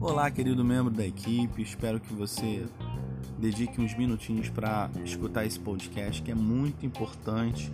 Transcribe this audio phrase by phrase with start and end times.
[0.00, 2.66] Olá, querido membro da equipe, espero que você
[3.38, 7.72] dedique uns minutinhos para escutar esse podcast que é muito importante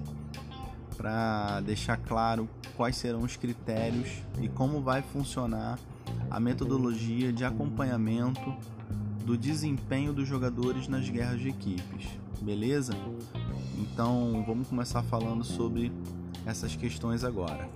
[0.96, 4.08] para deixar claro quais serão os critérios
[4.40, 5.78] e como vai funcionar
[6.30, 8.54] a metodologia de acompanhamento
[9.24, 12.08] do desempenho dos jogadores nas guerras de equipes,
[12.40, 12.92] beleza?
[13.78, 15.92] Então vamos começar falando sobre
[16.46, 17.68] essas questões agora.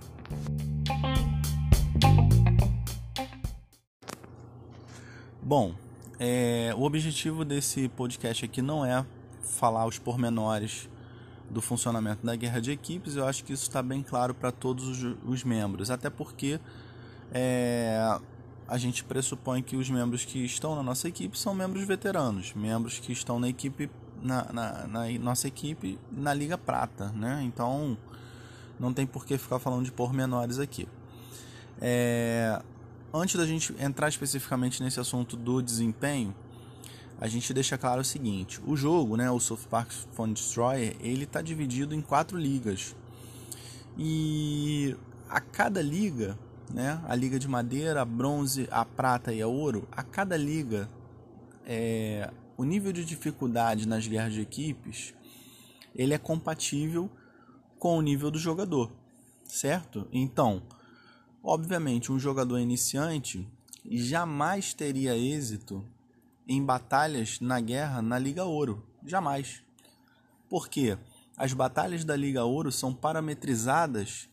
[5.43, 5.74] Bom,
[6.18, 9.04] é, o objetivo desse podcast aqui não é
[9.43, 10.88] falar os pormenores
[11.48, 14.88] do funcionamento da guerra de equipes, eu acho que isso está bem claro para todos
[14.88, 16.58] os, os, membros, até porque
[17.30, 18.18] é,
[18.66, 22.98] a gente pressupõe que os membros que estão na nossa equipe são membros veteranos, membros
[22.98, 23.88] que estão na equipe
[24.21, 27.43] na, na, na nossa equipe na Liga Prata, né?
[27.44, 27.96] Então
[28.79, 30.89] não tem por que ficar falando de pormenores aqui.
[31.80, 32.60] É,
[33.12, 36.34] antes da gente entrar especificamente nesse assunto do desempenho,
[37.20, 41.24] a gente deixa claro o seguinte: o jogo, né, o South Park Phone Destroyer, ele
[41.24, 42.94] está dividido em quatro ligas
[43.97, 44.97] e
[45.28, 46.38] a cada liga
[46.72, 47.00] né?
[47.06, 49.86] A liga de madeira, a bronze, a prata e a ouro.
[49.91, 50.88] A cada liga,
[51.64, 55.14] é, o nível de dificuldade nas guerras de equipes,
[55.94, 57.10] ele é compatível
[57.78, 58.91] com o nível do jogador,
[59.44, 60.08] certo?
[60.12, 60.62] Então,
[61.42, 63.46] obviamente, um jogador iniciante
[63.84, 65.84] jamais teria êxito
[66.48, 69.62] em batalhas na guerra na Liga Ouro, jamais.
[70.48, 70.97] Por quê?
[71.36, 74.28] As batalhas da Liga Ouro são parametrizadas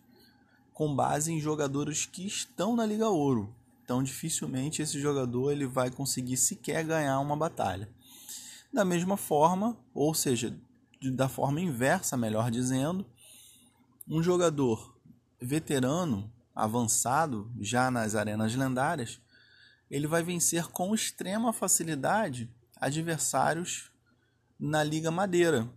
[0.73, 3.53] com base em jogadores que estão na Liga Ouro.
[3.83, 7.89] Então, dificilmente esse jogador ele vai conseguir sequer ganhar uma batalha.
[8.71, 10.57] Da mesma forma, ou seja,
[11.11, 13.05] da forma inversa, melhor dizendo,
[14.07, 14.97] um jogador
[15.41, 19.19] veterano, avançado, já nas arenas lendárias,
[19.89, 23.91] ele vai vencer com extrema facilidade adversários
[24.59, 25.69] na Liga Madeira,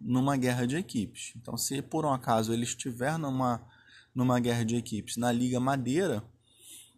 [0.00, 1.32] numa guerra de equipes.
[1.36, 3.60] Então, se por um acaso ele estiver numa
[4.16, 6.24] numa guerra de equipes na Liga Madeira,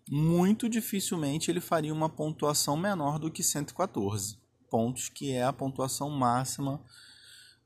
[0.09, 4.39] muito dificilmente ele faria uma pontuação menor do que 114
[4.71, 6.81] pontos, que é a pontuação máxima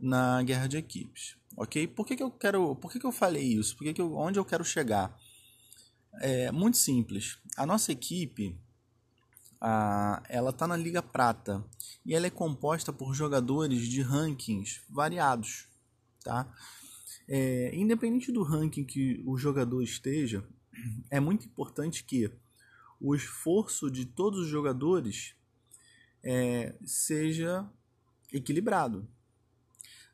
[0.00, 1.37] na guerra de equipes.
[1.57, 1.87] Ok?
[1.89, 2.75] Por que, que eu quero.
[2.77, 3.77] Por que, que eu falei isso?
[3.77, 5.19] Por que que eu, onde eu quero chegar?
[6.21, 7.39] É muito simples.
[7.57, 8.59] A nossa equipe
[9.61, 11.65] a, ela está na Liga Prata
[12.05, 15.69] e ela é composta por jogadores de rankings variados.
[16.25, 16.53] Tá?
[17.29, 20.45] É, independente do ranking que o jogador esteja,
[21.11, 22.31] é muito importante que
[23.01, 25.34] o esforço de todos os jogadores
[26.23, 27.69] é, seja
[28.33, 29.09] equilibrado.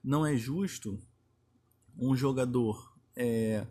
[0.02, 0.98] Não é justo
[1.98, 3.66] um jogador é,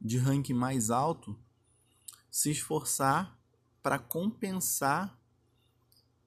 [0.00, 1.38] de ranking mais alto
[2.30, 3.38] se esforçar
[3.82, 5.18] para compensar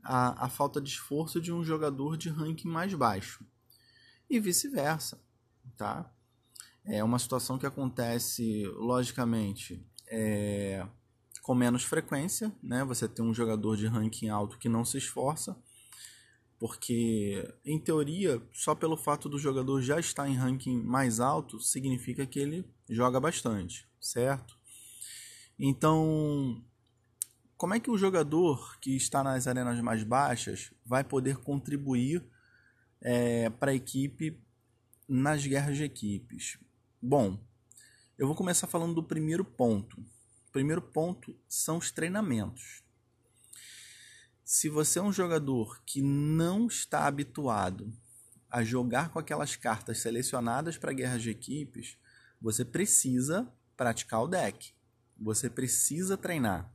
[0.03, 3.45] a, a falta de esforço de um jogador de ranking mais baixo
[4.29, 5.21] e vice-versa,
[5.75, 6.11] tá?
[6.85, 10.87] É uma situação que acontece, logicamente, é,
[11.41, 12.83] com menos frequência, né?
[12.85, 15.57] Você tem um jogador de ranking alto que não se esforça,
[16.59, 22.25] porque, em teoria, só pelo fato do jogador já estar em ranking mais alto, significa
[22.25, 24.59] que ele joga bastante, certo?
[25.57, 26.61] Então,
[27.55, 32.23] como é que o jogador que está nas arenas mais baixas vai poder contribuir
[33.01, 34.37] é, para a equipe
[35.07, 36.57] nas guerras de equipes?
[37.01, 37.39] Bom,
[38.17, 39.97] eu vou começar falando do primeiro ponto.
[40.49, 42.83] O primeiro ponto são os treinamentos.
[44.49, 47.93] Se você é um jogador que não está habituado
[48.49, 51.99] a jogar com aquelas cartas selecionadas para guerras de equipes,
[52.41, 54.73] você precisa praticar o deck.
[55.19, 56.73] Você precisa treinar.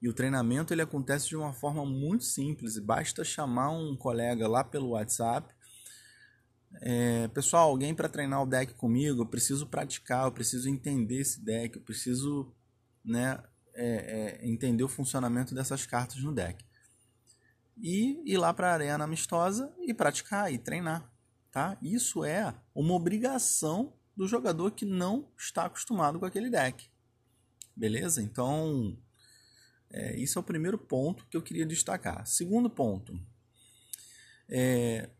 [0.00, 2.78] E o treinamento ele acontece de uma forma muito simples.
[2.78, 5.54] Basta chamar um colega lá pelo WhatsApp
[6.80, 11.44] é, pessoal, alguém para treinar o deck comigo, eu preciso praticar, eu preciso entender esse
[11.44, 12.50] deck, eu preciso
[13.04, 13.42] né,
[13.74, 16.64] é, é, entender o funcionamento dessas cartas no deck.
[17.76, 21.10] E ir lá para a arena amistosa e praticar e treinar.
[21.50, 21.76] Tá?
[21.82, 26.88] Isso é uma obrigação do jogador que não está acostumado com aquele deck.
[27.74, 28.22] Beleza?
[28.22, 28.96] Então,
[29.90, 32.26] é, isso é o primeiro ponto que eu queria destacar.
[32.26, 33.18] Segundo ponto,
[34.48, 35.10] é,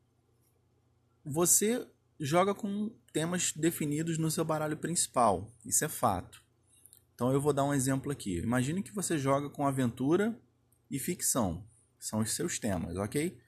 [1.25, 1.87] você
[2.19, 6.43] joga com temas definidos no seu baralho principal, isso é fato.
[7.21, 8.39] Então eu vou dar um exemplo aqui.
[8.39, 10.35] Imagine que você joga com aventura
[10.91, 11.63] e ficção,
[11.99, 13.39] são os seus temas, ok?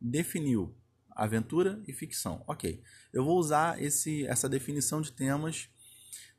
[0.00, 0.74] Definiu
[1.10, 2.82] aventura e ficção, ok?
[3.12, 5.68] Eu vou usar esse, essa definição de temas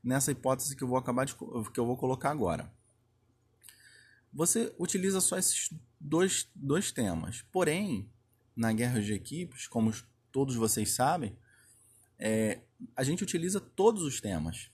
[0.03, 2.73] nessa hipótese que eu vou acabar de que eu vou colocar agora.
[4.33, 7.43] Você utiliza só esses dois, dois temas.
[7.51, 8.11] Porém,
[8.55, 9.93] na guerra de equipes, como
[10.31, 11.37] todos vocês sabem,
[12.17, 12.61] é,
[12.95, 14.71] a gente utiliza todos os temas.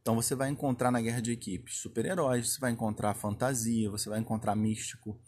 [0.00, 4.18] Então você vai encontrar na guerra de equipes super-heróis, você vai encontrar fantasia, você vai
[4.18, 5.20] encontrar místico.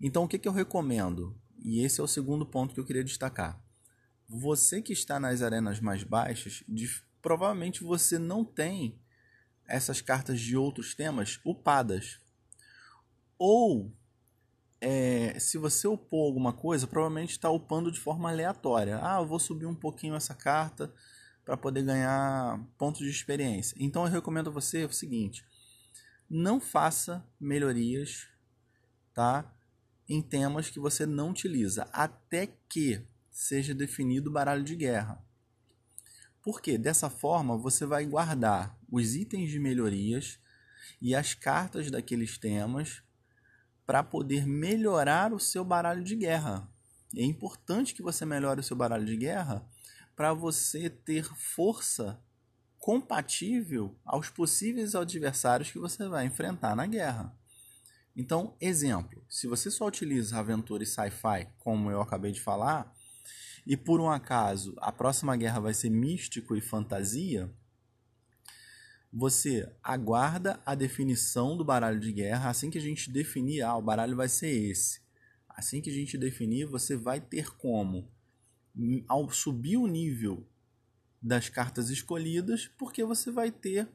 [0.00, 1.36] Então o que, que eu recomendo?
[1.62, 3.60] E esse é o segundo ponto que eu queria destacar.
[4.28, 6.62] Você que está nas arenas mais baixas,
[7.22, 9.00] provavelmente você não tem
[9.66, 12.20] essas cartas de outros temas upadas.
[13.38, 13.92] Ou
[14.80, 18.98] é, se você upou alguma coisa, provavelmente está upando de forma aleatória.
[19.02, 20.92] Ah, eu vou subir um pouquinho essa carta
[21.48, 23.74] para poder ganhar pontos de experiência.
[23.80, 25.42] Então eu recomendo a você o seguinte:
[26.28, 28.28] não faça melhorias,
[29.14, 29.50] tá?
[30.06, 33.00] Em temas que você não utiliza, até que
[33.30, 35.24] seja definido o baralho de guerra.
[36.42, 40.38] Porque dessa forma você vai guardar os itens de melhorias
[41.00, 43.02] e as cartas daqueles temas
[43.86, 46.70] para poder melhorar o seu baralho de guerra.
[47.16, 49.66] É importante que você melhore o seu baralho de guerra
[50.18, 52.20] para você ter força
[52.76, 57.32] compatível aos possíveis adversários que você vai enfrentar na guerra.
[58.16, 62.92] Então, exemplo, se você só utiliza aventura e sci-fi, como eu acabei de falar,
[63.64, 67.48] e por um acaso a próxima guerra vai ser místico e fantasia,
[69.12, 72.50] você aguarda a definição do baralho de guerra.
[72.50, 75.00] Assim que a gente definir, ah, o baralho vai ser esse.
[75.48, 78.10] Assim que a gente definir, você vai ter como,
[79.06, 80.46] ao subir o nível
[81.20, 83.88] das cartas escolhidas, porque você vai ter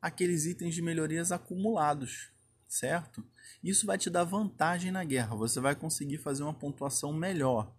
[0.00, 2.30] aqueles itens de melhorias acumulados,
[2.68, 3.24] certo?
[3.62, 7.72] Isso vai te dar vantagem na guerra, você vai conseguir fazer uma pontuação melhor.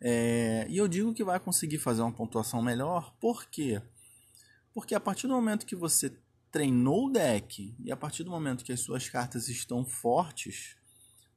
[0.00, 3.80] É, e eu digo que vai conseguir fazer uma pontuação melhor porque
[4.74, 6.12] porque a partir do momento que você
[6.50, 10.76] treinou o deck e a partir do momento que as suas cartas estão fortes,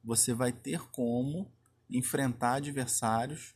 [0.02, 1.50] você vai ter como
[1.88, 3.54] enfrentar adversários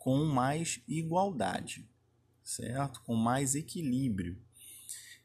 [0.00, 1.86] com mais igualdade,
[2.42, 3.02] certo?
[3.02, 4.34] Com mais equilíbrio.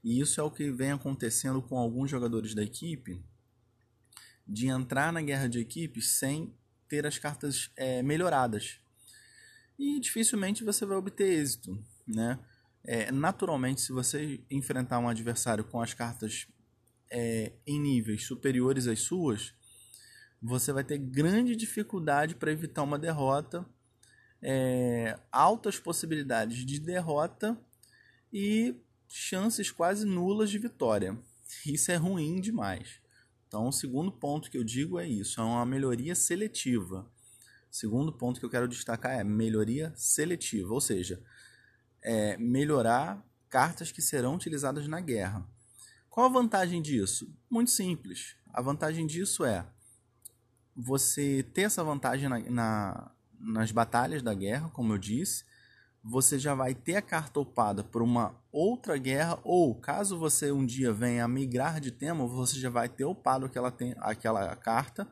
[0.04, 3.24] E isso é o que vem acontecendo com alguns jogadores da equipe,
[4.46, 6.54] de entrar na guerra de equipes sem
[6.90, 8.82] ter as cartas é, melhoradas.
[9.80, 12.38] E dificilmente você vai obter êxito, né?
[12.84, 16.48] É, naturalmente, se você enfrentar um adversário com as cartas
[17.10, 19.54] é, em níveis superiores às suas,
[20.42, 23.66] você vai ter grande dificuldade para evitar uma derrota,
[24.48, 27.60] é, altas possibilidades de derrota
[28.32, 28.76] e
[29.08, 31.18] chances quase nulas de vitória.
[31.66, 33.02] Isso é ruim demais.
[33.48, 37.12] Então, o segundo ponto que eu digo é isso: é uma melhoria seletiva.
[37.72, 41.20] Segundo ponto que eu quero destacar é melhoria seletiva, ou seja,
[42.04, 45.44] é, melhorar cartas que serão utilizadas na guerra.
[46.08, 47.36] Qual a vantagem disso?
[47.50, 48.36] Muito simples.
[48.54, 49.66] A vantagem disso é
[50.76, 53.15] você ter essa vantagem na, na,
[53.46, 55.46] nas batalhas da guerra, como eu disse.
[56.04, 60.66] Você já vai ter a carta upada por uma outra guerra, ou caso você um
[60.66, 65.08] dia venha a migrar de tema, você já vai ter upado aquela, tem, aquela carta.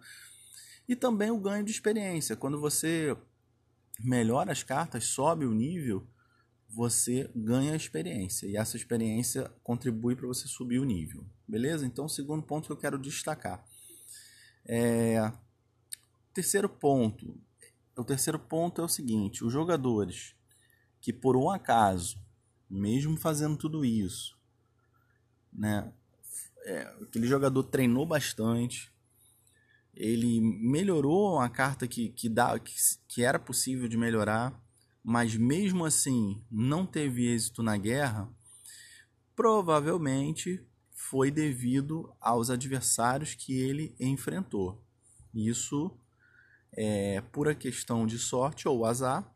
[0.88, 2.36] E também o ganho de experiência.
[2.36, 3.16] Quando você
[4.00, 6.08] melhora as cartas, sobe o nível,
[6.70, 11.86] você ganha experiência e essa experiência contribui para você subir o nível, beleza?
[11.86, 13.64] Então, o segundo ponto que eu quero destacar
[14.66, 15.32] é
[16.34, 17.40] terceiro ponto.
[17.96, 20.36] O terceiro ponto é o seguinte: os jogadores
[21.00, 22.18] que por um acaso,
[22.70, 24.38] mesmo fazendo tudo isso,
[25.52, 25.92] né,
[26.66, 28.92] é, aquele jogador treinou bastante,
[29.94, 32.74] ele melhorou a carta que, que, dá, que,
[33.08, 34.64] que era possível de melhorar
[35.04, 38.30] mas mesmo assim não teve êxito na guerra,
[39.36, 44.82] provavelmente foi devido aos adversários que ele enfrentou.
[45.34, 45.92] Isso
[46.74, 49.32] é pura questão de sorte ou azar,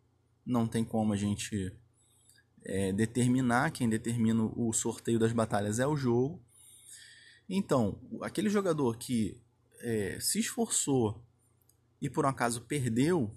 [0.46, 1.76] não tem como a gente
[2.66, 6.44] é, determinar, quem determina o sorteio das batalhas é o jogo.
[7.50, 9.40] Então, aquele jogador que
[9.80, 11.24] é, se esforçou
[12.02, 13.34] e por um acaso perdeu,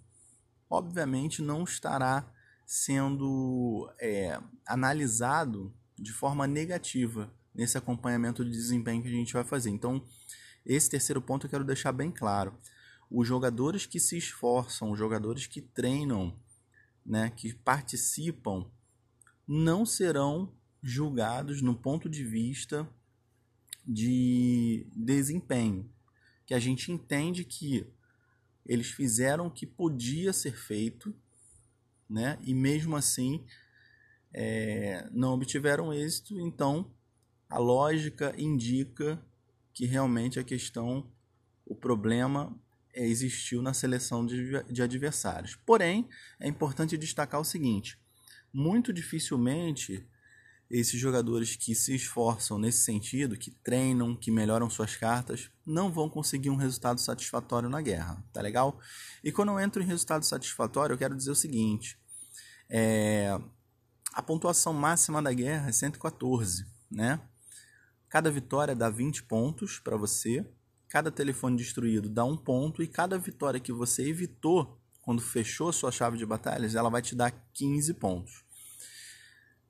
[0.69, 2.33] obviamente não estará
[2.67, 9.71] sendo é, analisado de forma negativa nesse acompanhamento de desempenho que a gente vai fazer.
[9.71, 10.05] Então,
[10.65, 12.57] esse terceiro ponto eu quero deixar bem claro.
[13.11, 16.39] Os jogadores que se esforçam, os jogadores que treinam,
[17.05, 18.71] né, que participam,
[19.47, 22.89] não serão julgados no ponto de vista
[23.87, 25.91] de desempenho.
[26.47, 27.87] Que a gente entende que
[28.65, 31.15] eles fizeram o que podia ser feito,
[32.09, 32.39] né?
[32.43, 33.45] E mesmo assim
[34.33, 36.93] é, não obtiveram êxito, então
[37.49, 39.21] a lógica indica
[39.73, 41.11] que realmente a questão,
[41.67, 42.57] o problema
[42.95, 45.57] existiu na seleção de, de adversários.
[45.67, 47.99] Porém, é importante destacar o seguinte:
[48.53, 50.07] muito dificilmente
[50.71, 56.09] esses jogadores que se esforçam nesse sentido, que treinam, que melhoram suas cartas, não vão
[56.09, 58.79] conseguir um resultado satisfatório na guerra, tá legal?
[59.25, 61.99] E quando eu entro em resultado satisfatório, eu quero dizer o seguinte:
[62.69, 63.37] é,
[64.13, 67.21] a pontuação máxima da guerra é 114, né?
[68.09, 70.49] Cada vitória dá 20 pontos para você,
[70.91, 75.93] cada telefone destruído dá um ponto e cada vitória que você evitou quando fechou sua
[75.93, 78.45] chave de batalhas, ela vai te dar 15 pontos.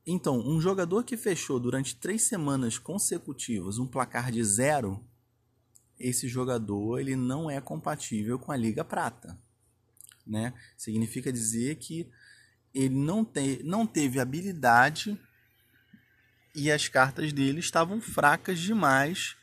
[0.04, 5.04] Então, um jogador que fechou durante três semanas consecutivas um placar de zero,
[5.98, 9.38] esse jogador ele não é compatível com a Liga Prata.
[10.26, 10.54] Né?
[10.76, 12.10] Significa dizer que
[12.72, 15.20] ele não, te, não teve habilidade
[16.54, 19.36] e as cartas dele estavam fracas demais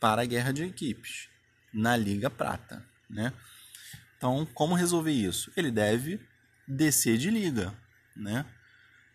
[0.00, 1.28] para a guerra de equipes
[1.72, 2.84] na Liga Prata.
[3.08, 3.32] Né?
[4.16, 5.52] Então, como resolver isso?
[5.56, 6.18] Ele deve
[6.66, 7.72] descer de liga.
[8.16, 8.44] Né?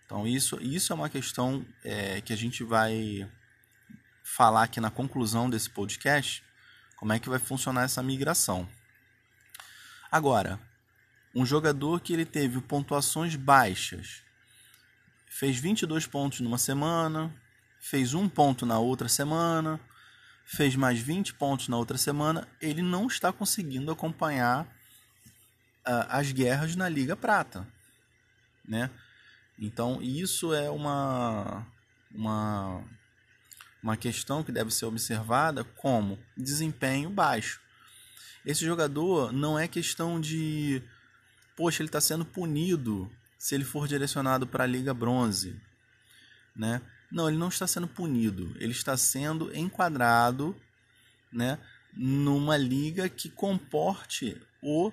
[0.05, 3.29] Então, isso, isso é uma questão é, que a gente vai
[4.23, 6.43] falar aqui na conclusão desse podcast,
[6.95, 8.67] como é que vai funcionar essa migração.
[10.11, 10.59] Agora,
[11.33, 14.23] um jogador que ele teve pontuações baixas,
[15.27, 17.33] fez 22 pontos numa semana,
[17.79, 19.79] fez um ponto na outra semana,
[20.45, 26.75] fez mais 20 pontos na outra semana, ele não está conseguindo acompanhar uh, as guerras
[26.75, 27.67] na Liga Prata,
[28.63, 28.89] né?
[29.57, 31.65] Então, isso é uma,
[32.13, 32.83] uma,
[33.81, 37.61] uma questão que deve ser observada como desempenho baixo.
[38.45, 40.83] Esse jogador não é questão de,
[41.55, 43.09] poxa, ele está sendo punido
[43.39, 45.59] se ele for direcionado para a Liga Bronze.
[46.55, 46.81] Né?
[47.11, 50.55] Não, ele não está sendo punido, ele está sendo enquadrado
[51.31, 51.59] né,
[51.93, 54.91] numa liga que comporte o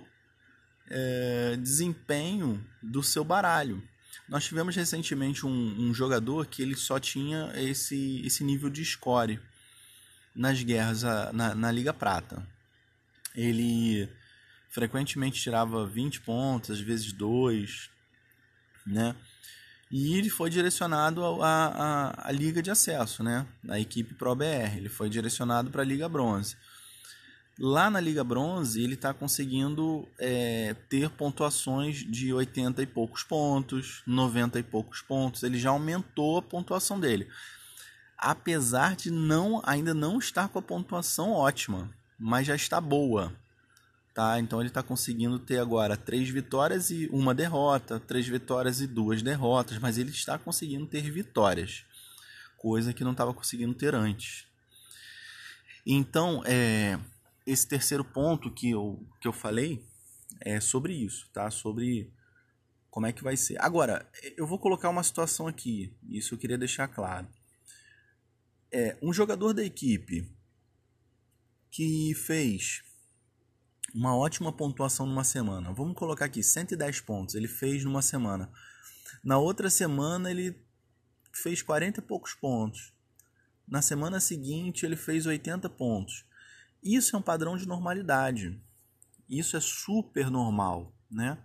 [0.88, 3.82] é, desempenho do seu baralho.
[4.28, 9.40] Nós tivemos recentemente um, um, jogador que ele só tinha esse, esse nível de score
[10.34, 12.46] nas guerras na, na Liga Prata.
[13.34, 14.08] Ele
[14.70, 17.90] frequentemente tirava 20 pontos, às vezes 2,
[18.86, 19.14] né?
[19.92, 23.46] E ele foi direcionado à Liga de Acesso, né?
[23.68, 24.74] A equipe Pro BR.
[24.74, 26.56] Ele foi direcionado para a Liga Bronze.
[27.58, 34.02] Lá na Liga Bronze, ele está conseguindo é, ter pontuações de 80 e poucos pontos,
[34.06, 35.42] 90 e poucos pontos.
[35.42, 37.28] Ele já aumentou a pontuação dele.
[38.16, 43.30] Apesar de não ainda não estar com a pontuação ótima, mas já está boa.
[44.14, 44.38] Tá?
[44.38, 49.22] Então ele está conseguindo ter agora três vitórias e uma derrota, três vitórias e duas
[49.22, 51.84] derrotas, mas ele está conseguindo ter vitórias,
[52.58, 54.46] coisa que não estava conseguindo ter antes.
[55.86, 56.98] Então, é,
[57.46, 59.82] esse terceiro ponto que eu, que eu falei
[60.40, 61.50] é sobre isso, tá?
[61.50, 62.12] Sobre
[62.90, 63.58] como é que vai ser.
[63.62, 67.26] Agora, eu vou colocar uma situação aqui, isso eu queria deixar claro.
[68.70, 70.30] É, um jogador da equipe
[71.70, 72.82] que fez
[73.94, 75.72] uma ótima pontuação numa semana.
[75.72, 78.50] Vamos colocar aqui 110 pontos, ele fez numa semana.
[79.22, 80.56] Na outra semana ele
[81.32, 82.92] fez 40 e poucos pontos.
[83.66, 86.24] Na semana seguinte ele fez 80 pontos.
[86.82, 88.60] Isso é um padrão de normalidade.
[89.28, 91.38] Isso é super normal, né?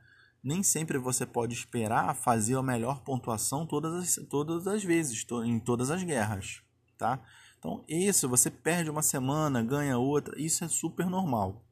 [0.43, 5.59] Nem sempre você pode esperar fazer a melhor pontuação todas as, todas as vezes, em
[5.59, 6.61] todas as guerras,
[6.97, 7.21] tá?
[7.59, 11.66] Então, isso, você perde uma semana, ganha outra, isso é super normal.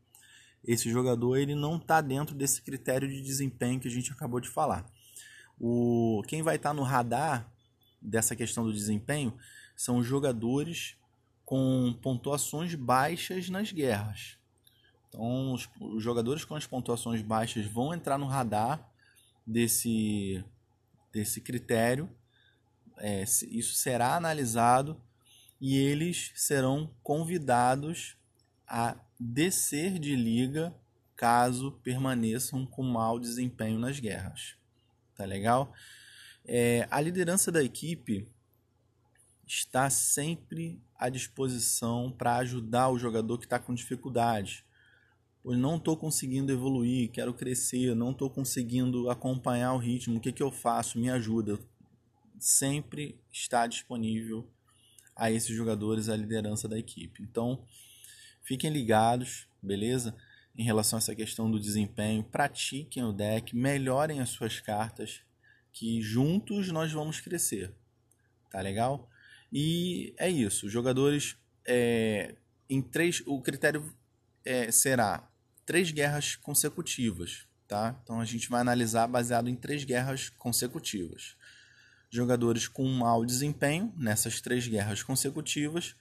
[0.68, 4.50] Esse jogador ele não está dentro desse critério de desempenho que a gente acabou de
[4.50, 4.86] falar.
[5.60, 7.52] O, quem vai estar tá no radar
[8.02, 9.38] dessa questão do desempenho
[9.76, 10.98] são os jogadores
[11.46, 14.38] com pontuações baixas nas guerras.
[15.08, 18.92] Então, os, os, jogadores com as pontuações baixas vão entrar no radar
[19.46, 20.44] desse,
[21.14, 22.10] desse critério.
[22.98, 25.00] É, isso será analisado
[25.62, 28.18] e eles serão convidados
[28.68, 30.76] a descer de liga
[31.16, 34.56] caso permaneçam com mau desempenho nas guerras.
[35.16, 35.74] Tá legal?
[36.44, 38.28] É, a liderança da equipe
[39.48, 44.66] está sempre à disposição para ajudar o jogador que está com dificuldade.
[45.44, 50.32] Eu não estou conseguindo evoluir, quero crescer, não estou conseguindo acompanhar o ritmo, o que,
[50.32, 51.00] que eu faço?
[51.00, 51.60] Me ajuda.
[52.40, 54.48] Sempre está disponível
[55.16, 57.24] a esses jogadores a liderança da equipe.
[57.24, 57.64] Então,
[58.46, 60.16] fiquem ligados, beleza?
[60.56, 65.22] Em relação a essa questão do desempenho, pratiquem o deck, melhorem as suas cartas,
[65.74, 67.74] que juntos nós vamos crescer.
[68.50, 69.10] Tá legal?
[69.52, 70.70] E é isso.
[70.70, 71.38] Jogadores
[71.68, 72.36] é,
[72.70, 73.22] em três.
[73.26, 73.94] O critério
[74.46, 75.30] é, será
[75.66, 77.46] três guerras consecutivas.
[77.68, 78.00] Tá?
[78.04, 81.36] Então a gente vai analisar baseado em três guerras consecutivas.
[82.10, 85.96] Jogadores com mau desempenho nessas três guerras consecutivas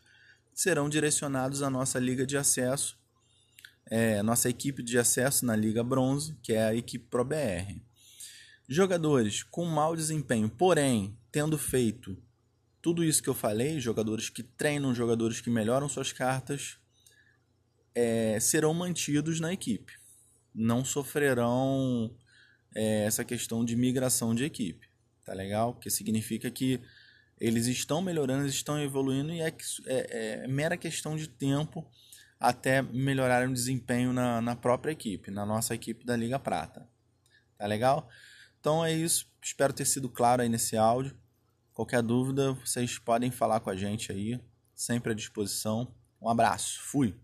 [0.55, 2.97] serão direcionados à nossa liga de acesso,
[3.87, 7.83] é, nossa equipe de acesso na Liga Bronze, que é a equipe ProBR.
[8.69, 12.17] Jogadores com mau desempenho, porém tendo feito
[12.81, 16.79] tudo isso que eu falei, jogadores que treinam, jogadores que melhoram suas cartas,
[17.95, 19.95] é, serão mantidos na equipe.
[20.55, 22.15] Não sofrerão
[22.75, 24.89] é, essa questão de migração de equipe.
[25.25, 25.75] Tá legal?
[25.75, 26.81] Que significa que
[27.41, 29.55] eles estão melhorando, eles estão evoluindo e é,
[29.87, 31.89] é, é mera questão de tempo
[32.39, 36.87] até melhorarem o desempenho na, na própria equipe, na nossa equipe da Liga Prata.
[37.57, 38.09] Tá legal?
[38.61, 39.27] Então é isso.
[39.43, 41.17] Espero ter sido claro aí nesse áudio.
[41.73, 44.41] Qualquer dúvida, vocês podem falar com a gente aí,
[44.75, 45.95] sempre à disposição.
[46.21, 46.81] Um abraço.
[46.83, 47.15] Fui.